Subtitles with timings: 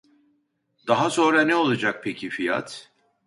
[0.87, 2.91] Daha sonra ne olacak peki fiyat